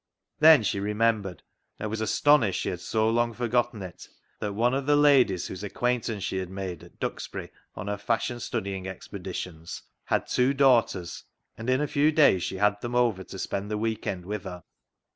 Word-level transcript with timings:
Then 0.39 0.63
she 0.63 0.79
remembered, 0.79 1.43
and 1.77 1.87
was 1.91 2.01
astonished 2.01 2.61
she 2.61 2.69
had 2.69 2.79
so 2.79 3.07
long 3.07 3.33
forgotten 3.35 3.83
it, 3.83 4.07
that 4.39 4.53
one 4.53 4.73
of 4.73 4.87
the 4.87 4.95
ladies 4.95 5.45
whose 5.45 5.63
acquaintance 5.63 6.23
she 6.23 6.37
had 6.37 6.49
made 6.49 6.81
at 6.83 6.99
VAULTING 6.99 7.09
AMBITION 7.09 7.49
265 7.75 7.77
Duxbury 7.77 7.79
on 7.79 7.87
her 7.87 8.03
fashion 8.03 8.39
studying 8.39 8.87
expeditions 8.87 9.83
had 10.05 10.25
two 10.25 10.55
daughters, 10.55 11.25
and 11.55 11.69
in 11.69 11.81
a 11.81 11.87
few 11.87 12.11
days 12.11 12.41
she 12.41 12.57
had 12.57 12.81
them 12.81 12.95
over 12.95 13.23
to 13.23 13.37
spend 13.37 13.69
the 13.69 13.77
week 13.77 14.07
end 14.07 14.25
with 14.25 14.45
her. 14.45 14.63